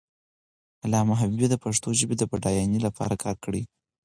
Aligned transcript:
علامه 0.83 1.15
حبیبي 1.21 1.47
د 1.49 1.55
پښتو 1.63 1.87
ژبې 1.99 2.15
د 2.17 2.23
بډاینې 2.31 2.79
لپاره 2.87 3.15
کار 3.23 3.35
کړی 3.43 3.61
دی. 3.65 3.69